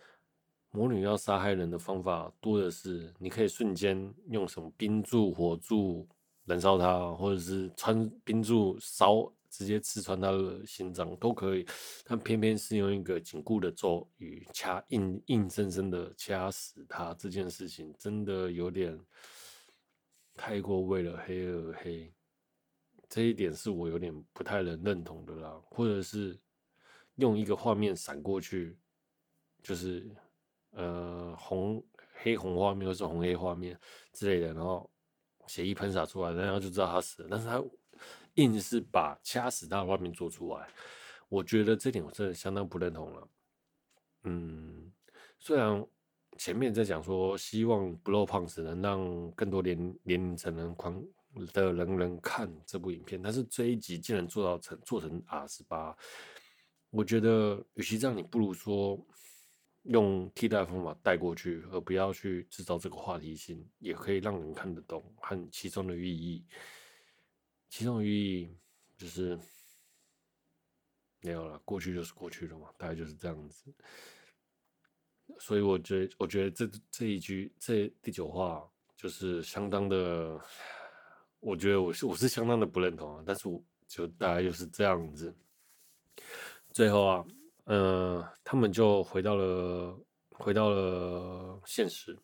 [0.70, 6.08] 魔女要杀害人的方法多的是，你可以瞬间用什么冰柱、火柱
[6.50, 9.32] 燃烧他，或者是穿冰柱烧。
[9.52, 11.66] 直接刺穿他的心脏都可以，
[12.04, 18.96] 但偏偏是用一个紧固的咒语掐硬硬生生的掐死他，这件事情真的有点
[20.36, 22.14] 太过为了黑而黑，
[23.08, 25.60] 这一点是我有点不太能认同的啦。
[25.68, 26.38] 或者是
[27.16, 28.78] 用一个画面闪过去，
[29.64, 30.08] 就是
[30.70, 31.84] 呃红
[32.22, 33.76] 黑红画面或是红黑画面
[34.12, 34.88] 之类的，然后
[35.50, 37.62] 血液喷洒出来，然后就知道他死了，但是他。
[38.36, 40.68] 硬是把掐死他的画面做出来，
[41.28, 43.28] 我觉得这点我真的相当不认同了。
[44.22, 44.90] 嗯，
[45.36, 45.84] 虽然
[46.38, 51.02] 前面在讲说希望不露胖子能让更多年年龄层人宽
[51.52, 55.94] 的人人看这部影片，但是这一集竟然做到成做成 R 十八，
[56.90, 58.96] 我觉得与其这样，你不如说
[59.84, 66.44] 用替代方法带过去，而不要去制造这个话题性，也可以让人看得懂和其中的寓意。
[67.68, 68.56] 其中寓意
[68.96, 69.38] 就是
[71.20, 73.72] 没有了，过去就是过去了嘛，大概就是这样子。
[75.38, 80.38] 所以我觉得，我觉得这这一句这第九话就是相当的，
[81.38, 83.22] 我觉得我是我是相当的不认同啊。
[83.24, 85.34] 但是我就大概就是这样子。
[86.72, 87.24] 最后啊，
[87.70, 89.96] 呃，他们就回到了
[90.30, 92.18] 回到了现实，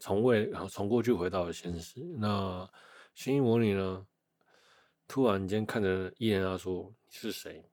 [0.00, 2.00] 从未然后从过去回到了现实。
[2.18, 2.68] 那
[3.14, 4.04] 薰衣魔女呢？
[5.06, 7.64] 突然间看着伊莲娜说：“你是谁？”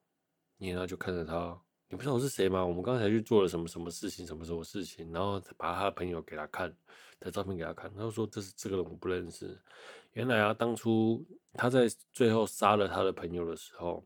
[0.60, 2.63] 伊莲娜就看着他：“你不知道我是谁吗？
[2.63, 6.71] 我们刚才去做了什么什么事情，什么什么事情？”然后把他的朋友给他看
[7.19, 9.60] 的照片给他看，他就说：“这是这个人我不认识。”
[10.13, 14.06] 原来啊，当初他在最后杀了他的朋友的时候，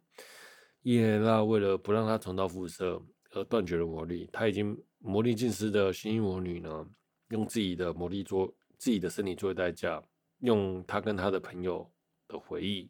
[0.90, 4.30] 伊莲娜为了不让他重蹈覆辙而断绝了魔力。
[4.32, 6.90] 他已经魔力尽失的薰衣魔女呢，
[7.28, 8.48] 用自己的魔力做
[8.78, 10.02] 自己的身体作为代价，
[10.40, 11.92] 用他跟他的朋友
[12.26, 12.90] 的回忆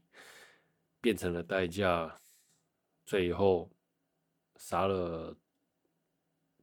[1.01, 2.15] 变成了代价，
[3.03, 3.67] 最后
[4.57, 5.35] 杀了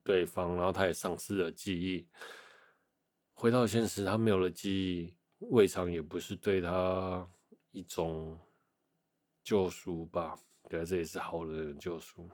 [0.05, 2.07] 对方，然后他也丧失了记忆。
[3.33, 7.29] 回到现实，他没有了记忆，未尝也不是对他
[7.73, 8.39] 一种
[9.43, 10.39] 救赎吧？
[10.75, 12.29] 觉得，这也是好人的救赎。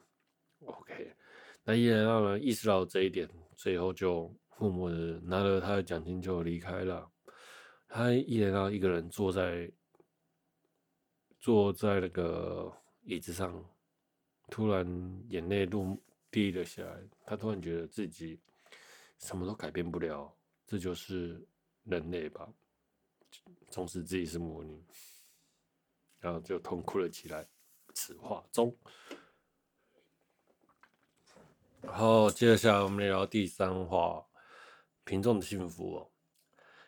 [0.64, 1.14] OK，
[1.62, 7.10] 那伊莲娜呢，意识到这一点，最后就默默的拿了他的奖金就离开了。
[7.88, 9.70] 他伊莲娜一个人坐在。
[11.42, 12.70] 坐在那个
[13.00, 13.64] 椅子上，
[14.50, 14.84] 突然
[15.30, 15.96] 眼泪落
[16.30, 17.02] 滴了下来。
[17.24, 18.38] 他突然觉得自己
[19.16, 20.30] 什么都改变不了，
[20.66, 21.42] 这就是
[21.84, 22.46] 人类吧？
[23.70, 24.84] 从此自己是魔女，
[26.18, 27.48] 然后就痛哭了起来。
[28.00, 28.74] 此话中。
[31.82, 34.24] 然后接下来我们聊第三话，
[35.04, 36.10] 瓶中的幸福哦。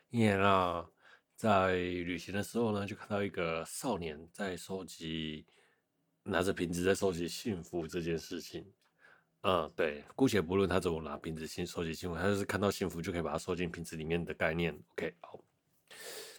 [0.08, 0.88] 伊莲啊
[1.36, 5.46] 在旅行的时候呢，就看到一个少年在收集，
[6.22, 8.72] 拿着瓶子在收集幸福这件事情。
[9.42, 14.72] 嗯，对，姑且不论他怎么拿瓶子先收集幸福，他就是看到幸福就可以把它收进瓶子里面的概念。
[14.92, 15.38] OK，好。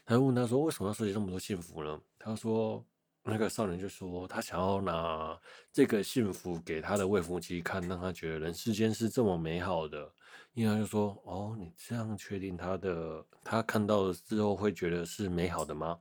[0.03, 2.84] 他问他说：“为什么要收集这么多幸福呢？”他说。
[3.26, 5.39] 那个少年就说，他想要拿
[5.71, 10.13] 这个幸福给他的未婚妻看，让他觉得人世间是这么美好的。
[10.53, 15.99] 因为他就说：“哦，你这样确定他的他看到了之后会觉得是美好的吗？”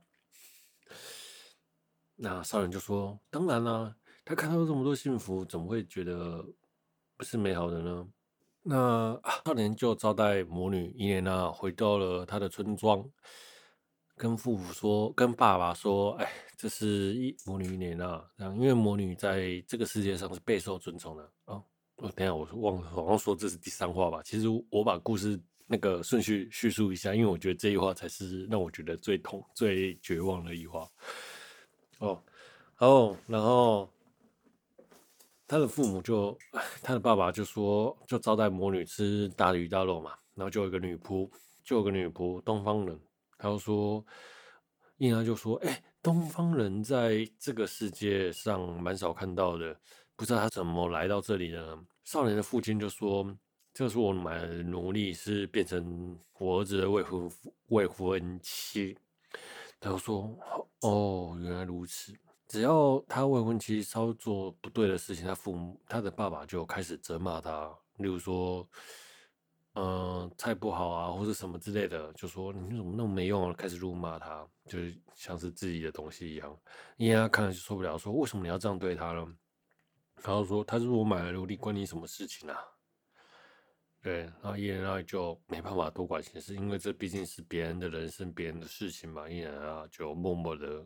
[2.15, 6.45] 那少年就说：“当然啦，他看到这么多幸福，怎么会觉得
[7.17, 8.07] 不是美好的呢？”
[8.61, 13.03] 那 少年就招待魔女伊莲娜回到了他的村庄。
[14.15, 21.61] 跟父母说，跟爸爸说，哎，这是一魔女伊莲娜，这样，因为魔女在这个世界上是备受尊崇的啊。
[21.95, 24.21] 我、哦、等下，我忘了，好像说这是第三话吧。
[24.23, 30.87] 其实我把故事那个顺序叙述一下，因为我觉得这一话才是让我觉得最痛、最绝望的一话。
[31.99, 32.23] 哦，
[32.79, 33.89] 哦，然后
[35.47, 36.37] 他的父母就，
[36.81, 41.29] 他的爸爸就说，就招待魔女吃大鱼大肉嘛，然后就有一个女仆，
[41.63, 42.99] 就有个女仆，东方人。
[43.43, 44.01] 他说，
[44.95, 49.77] 伊莲娜就说：“哎、东方人在这个世界上蛮少看到的，
[50.15, 53.37] 不知道他怎么来到这里的。”少年的父亲就说
[53.73, 57.29] ：“这是我买的奴隶，是变成我儿子的未婚
[57.67, 58.97] 未婚妻。”
[59.77, 60.33] 他就说
[60.79, 62.13] ：“哦，原来如此。
[62.47, 68.65] 只要他未婚妻稍做不对的事情，他父母他的爸爸就开始责骂他，例如说。”、
[69.75, 69.81] 呃，
[70.43, 76.59] 菜不好啊，或者什么之类的，就说你怎么那么没用啊，开始辱骂他，就是像是自己的东西一样。
[76.97, 79.25] 因为他看了就受不了，说为什么你要这样对他呢？
[80.21, 82.59] 然后说他是我买的奴隶，关你什么事情啊？
[84.01, 89.29] 对，然后伊人啊就没办法多管闲事，因为这毕竟是别人的人生，别人的事情嘛。
[89.29, 90.85] 伊人啊就默默的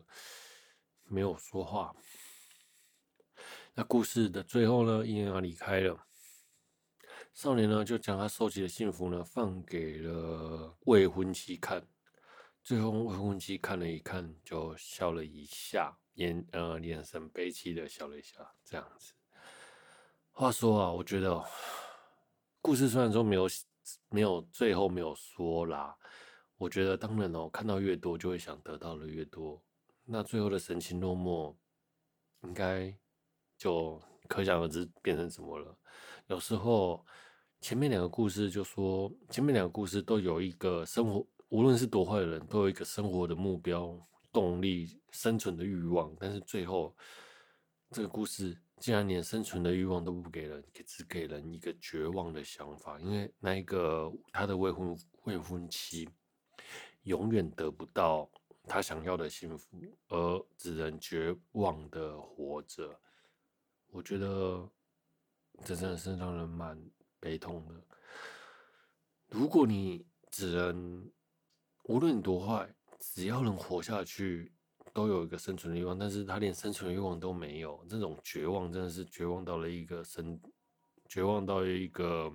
[1.02, 1.92] 没有说话。
[3.74, 5.98] 那故事的最后呢，伊人啊离开了。
[7.34, 11.86] 少年呢，就将他收集的幸福呢放给了未婚妻看，
[12.64, 19.12] 最后未婚妻看了一看，就笑了一下，眼呃眼神悲戚的笑了一下，这样子。
[20.32, 21.44] 话说啊，我觉得
[22.60, 23.48] 故事虽然说没有
[24.08, 25.96] 没有最后没有说啦，
[26.56, 29.62] 我觉得当然哦，看到越多就会想得到的越多，
[30.04, 31.54] 那最后的神情落寞，
[32.42, 32.92] 应该
[33.56, 35.78] 就可想而知变成什么了。
[36.28, 37.04] 有时候。
[37.60, 44.00] 前面两个故事就说，前面两个故事都有一个生活，无论是多坏的人，都有一个生活的目标、
[44.32, 46.14] 动力、生存的欲望。
[46.20, 46.96] 但是最后，
[47.90, 52.96] 这个故事竟然连生存的欲望都不给人，只给人一个绝望的想法。
[53.00, 56.08] 因为那一个他的未婚未婚妻，
[57.02, 58.30] 永远得不到
[58.68, 63.00] 他想要的幸福，而只能绝望的活着。
[63.90, 64.70] 我觉得
[65.64, 66.78] 这真的是让人蛮。
[67.20, 67.74] 悲痛的。
[69.26, 71.10] 如果你只能，
[71.82, 74.52] 无论你多坏，只要能活下去，
[74.92, 75.98] 都有一个生存的欲望。
[75.98, 80.40] 但是他连生存的欲望都没有，这种绝望真的是绝望到了一个深，
[81.08, 82.32] 绝望到一个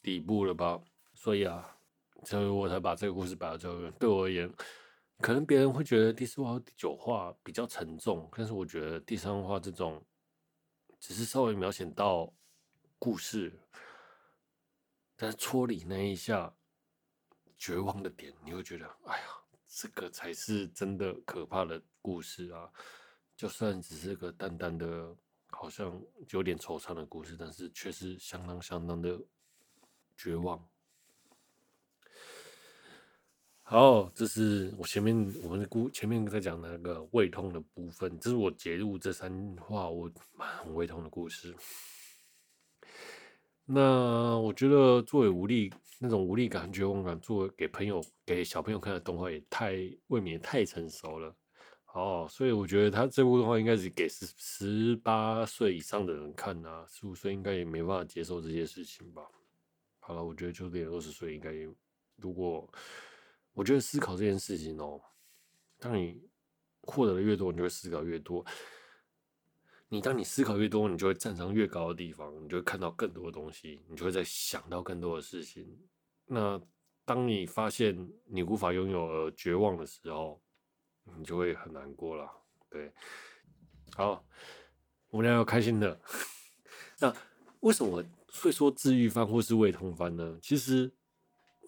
[0.00, 0.80] 底部了吧？
[1.12, 1.76] 所以啊，
[2.22, 3.92] 所以我才把这个故事摆到这边。
[3.98, 4.48] 对我而言，
[5.18, 10.00] 可能别人会觉得第四话和第九话比较沉重，但是我觉得第三话这种
[10.98, 12.32] 只是稍微描写到。
[12.98, 13.52] 故事，
[15.16, 16.50] 但是戳你那一下
[17.58, 19.26] 绝望的点，你会觉得，哎呀，
[19.68, 22.72] 这个才是真的可怕的故事啊！
[23.36, 25.14] 就算只是个淡淡的，
[25.50, 29.20] 好像有点惆怅的故事，但是却是相当相当的
[30.16, 30.66] 绝望。
[33.68, 35.12] 好，这是我前面
[35.42, 40.08] 我们的故前面在讲的那个胃痛的部分，这是我节录这三话我
[40.38, 41.52] 很胃痛的故事。
[43.64, 49.74] 那我觉得作为无力那种无力感、绝望感，作为给朋友、给小朋友看的动画也太
[50.06, 51.34] 未免太成熟了。
[51.92, 59.22] 哦，所以我觉得他这部动画应该是给十十八岁以上的人看啊，十五岁应该也没办法接受这些事情吧。
[59.98, 61.68] 好了，我觉得就连二十岁应该也，
[62.14, 62.72] 如果
[63.56, 65.00] 我觉得思考这件事情哦，
[65.78, 66.22] 当你
[66.82, 68.44] 获得的越多，你就会思考越多。
[69.88, 75.66] 你当你思考越多，你就会站上越高的地方，你就会看到更多的东西，你就会再想到更多的事情。
[76.26, 76.60] 那
[77.06, 77.96] 当你发现
[78.26, 80.42] 你无法拥有而绝望的时候，
[81.16, 82.30] 你就会很难过了。
[82.68, 82.92] 对，
[83.94, 84.22] 好，
[85.08, 85.98] 我们要开心的。
[87.00, 87.16] 那
[87.60, 88.04] 为什么
[88.42, 90.38] 会说治愈番或是胃痛番呢？
[90.42, 90.92] 其实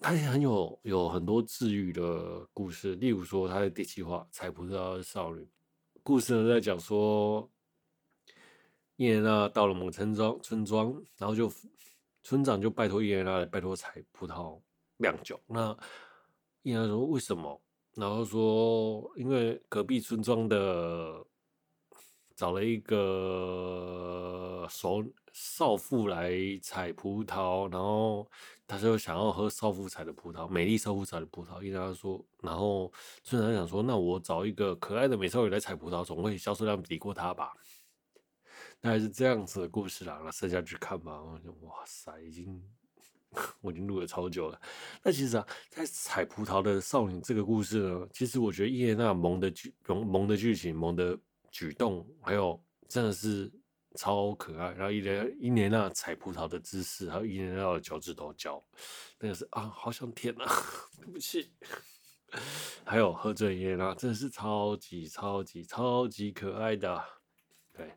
[0.01, 2.95] 他也很有有很多治愈的故事。
[2.95, 5.47] 例如说，他的第七话采葡萄的少女
[6.03, 7.49] 故事呢，在讲说
[8.95, 11.51] 伊莲娜到了某村庄，村庄，然后就
[12.23, 14.59] 村长就拜托伊莲娜拜托采葡萄
[14.97, 15.39] 酿酒。
[15.47, 15.77] 那
[16.63, 17.61] 伊莲娜说为什么？
[17.95, 21.25] 然后说因为隔壁村庄的。
[22.35, 26.31] 找了一个少少妇来
[26.61, 28.31] 采葡萄，然后
[28.69, 31.59] 他就想要喝少妇采的葡萄，美丽少妇采的葡萄。
[31.61, 32.93] 伊莲娜说，然后
[33.23, 37.51] 村长想说，那我找一个可爱的美少女来采葡萄，总会销售量抵过她吧？
[38.79, 40.21] 大概是这样子的故事啦。
[40.23, 41.19] 那剩下去看吧。
[41.21, 42.63] 我就哇塞，已经
[43.61, 44.61] 我已经录了超久了。
[45.03, 51.19] 那其实啊，在采葡萄的少女这个故事呢，其实我觉得伊莲娜萌的剧萌萌的剧情萌的。
[51.51, 53.51] 举动还有真的是
[53.95, 58.63] 超可爱，然后伊莲伊莲娜采葡萄的姿势，还有伊莲娜的脚趾头嚼，
[59.19, 60.45] 真的是啊，好想舔啊！
[61.01, 61.51] 对不起。
[62.85, 67.03] 还有喝醉伊莲娜，真的是超级超级超级可爱的。
[67.73, 67.91] 对，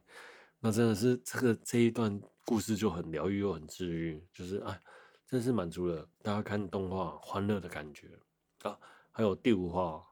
[0.61, 4.79] 那真的是这个这一段故事就很疗愈又很治愈，就是啊，
[5.27, 8.19] 真是满足了大家看动画欢乐的感觉
[8.63, 8.79] 啊。
[9.11, 10.07] 还有第五话。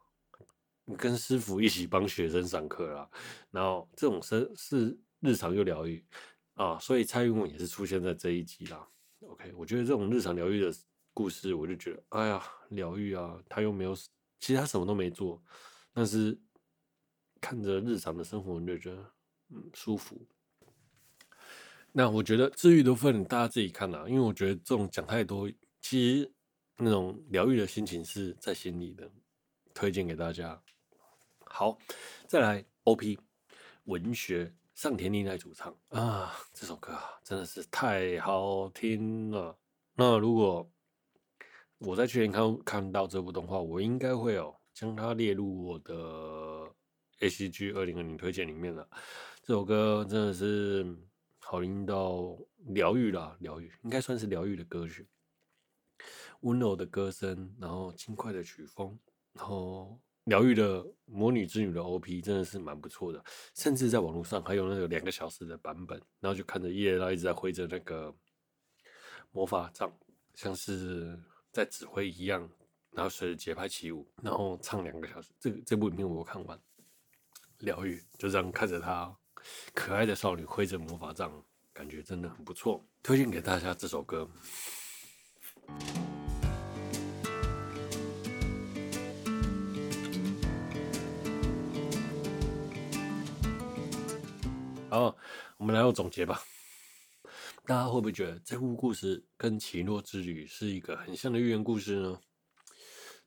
[0.98, 3.08] 跟师傅一起帮学生上课啦，
[3.52, 6.04] 然后这种生是日常又疗愈
[6.54, 8.88] 啊，所以蔡英文也是出现在这一集啦。
[9.20, 10.74] OK，我觉得这种日常疗愈的
[11.14, 15.42] 故事，我就觉得哎呀，疗愈啊，他又没有，其实他什么都没做，
[15.92, 16.38] 但是
[17.40, 19.12] 看着日常的生活，你就觉得
[19.50, 20.20] 嗯舒服。
[21.92, 25.50] 那我觉得治愈的部分大家自己看啦，因为我觉得这种讲太多，
[25.80, 26.32] 其实
[26.76, 29.10] 那种疗愈的心情是在心里的，
[29.74, 30.62] 推荐给大家。
[31.40, 31.76] 好，
[32.28, 33.18] 再来 OP
[33.84, 39.54] 文学上田丽奈主唱啊，这首歌啊真的是太好听了。
[39.94, 40.66] 那如果
[41.76, 45.94] 我在去年看看到这部动画，我应该会哦将它列入我的
[47.18, 48.88] ACG 二零二零推荐里面了。
[49.42, 50.96] 这首歌真的是
[51.40, 52.34] 好听到
[52.68, 55.06] 疗愈啦，疗愈应该算是疗愈的歌曲，
[56.40, 58.98] 温柔的歌声，然后轻快的曲风，
[59.34, 60.00] 然后。
[60.30, 63.20] 疗愈的魔女之女的 OP 真的是蛮不错的，
[63.56, 68.14] 甚至在网络上还有那个两个小时的版本，然后就看着伊莲娜一直在挥着那个
[69.32, 69.92] 魔法杖，
[70.34, 71.18] 像是
[71.50, 72.48] 在指挥一样，
[72.92, 75.30] 然后随着节拍起舞，然后唱两个小时。
[75.40, 76.56] 这这部影片我看完，
[77.58, 79.12] 疗愈就这样看着她
[79.74, 84.30] 可爱的少女挥着魔法杖，感觉真的很不错，推荐给大家这首歌。
[94.90, 95.16] 好，
[95.56, 96.42] 我们来做总结吧。
[97.64, 102.20] 大家会不会觉得这部故事跟《奇诺之旅》是一个很像的寓言故事呢？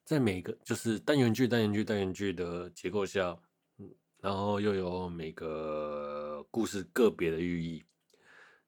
[0.04, 3.40] 在每个就是单元剧、单元剧、单元剧的结构下，
[3.78, 3.90] 嗯，
[4.20, 7.82] 然后又有每个故事个别的寓意。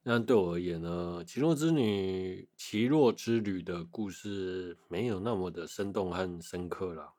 [0.01, 7.13] 那对我而言呢，《奇诺之旅》《奇诺之旅》的故事没有那么的生动和深刻了。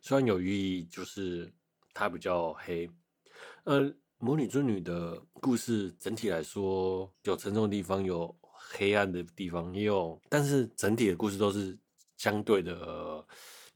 [0.00, 1.52] 虽然有寓意，就是
[1.92, 2.88] 它比较黑，
[3.64, 3.94] 呃。
[4.24, 11.78] 魔女之女的故事整体来说有沉重的地方，有黑暗的地方，也有，但是整体的故事都是
[12.16, 13.22] 相对的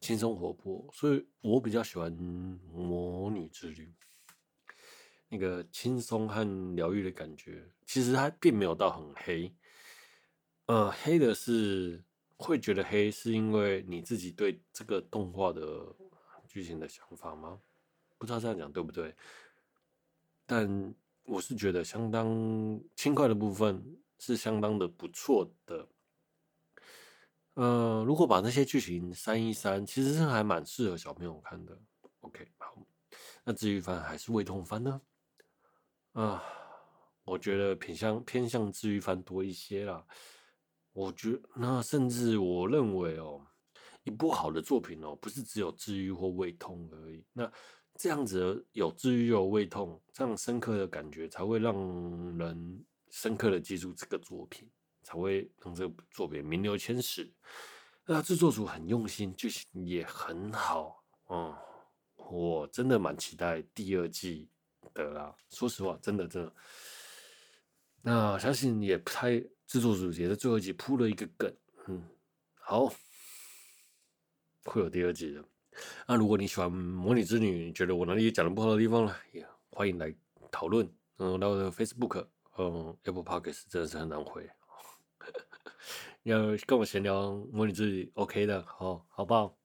[0.01, 3.93] 轻松活泼，所以我比较喜欢魔女之旅
[5.29, 6.43] 那个轻松和
[6.75, 7.63] 疗愈的感觉。
[7.85, 9.55] 其实它并没有到很黑，
[10.65, 12.03] 呃，黑的是
[12.39, 15.95] 会觉得黑，是因为你自己对这个动画的
[16.49, 17.61] 剧情的想法吗？
[18.17, 19.15] 不知道这样讲对不对？
[20.51, 20.95] 但
[21.25, 22.27] 我是觉得相当
[22.97, 23.85] 轻快的部分
[24.19, 25.87] 是相当的不错的。
[27.53, 31.79] 呃，如果把那些剧情删一删，其实是还蛮适合小朋友看的。
[32.21, 32.75] OK，好，
[33.45, 34.99] 那治愈番还是胃痛番呢？
[36.13, 36.43] 啊，
[37.25, 40.03] 我觉得偏向偏向治愈番多一些啦。
[40.95, 43.47] 我觉那甚至我认为哦，
[44.03, 47.23] 一部好的作品哦，不是只有治愈或胃痛而已。
[47.35, 47.53] 那
[47.99, 51.75] 这样子有治愈又有胃痛，这样深刻的感觉才会让
[52.39, 54.71] 人深刻的记住这个作品，
[55.03, 57.29] 才会让这个作品名留千史。
[58.07, 61.53] 那制作组很用心，剧情也很好，嗯，
[62.15, 64.49] 我真的蛮期待第二季
[64.95, 65.35] 的啦。
[65.51, 66.55] 说实话，真的真的。
[68.01, 71.53] 那相信也不太制作组也在最后一集铺了一个梗，
[71.89, 72.09] 嗯，
[72.55, 72.87] 好，
[74.67, 75.45] 会有第二季的。
[76.07, 80.15] 那如果你喜欢《魔女之旅》，觉得我哪里讲的不好的地方呢，也欢迎来
[80.51, 82.27] 讨论，嗯，到我的 Facebook，
[82.57, 84.49] 嗯，Apple Podcast 真的是很难回。
[86.25, 89.57] 要跟我闲聊模拟字 OK 的，好，好不好？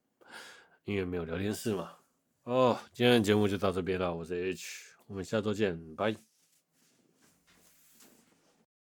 [0.86, 1.92] 因为没有聊天室嘛。
[2.44, 6.33] 哦，今天的节目就到这边了，我是 H，我们下周见，拜。